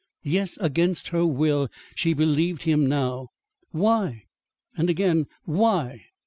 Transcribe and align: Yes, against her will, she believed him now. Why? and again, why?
Yes, 0.23 0.57
against 0.57 1.09
her 1.09 1.27
will, 1.27 1.69
she 1.93 2.13
believed 2.15 2.63
him 2.63 2.87
now. 2.87 3.27
Why? 3.69 4.23
and 4.75 4.89
again, 4.89 5.27
why? 5.45 5.99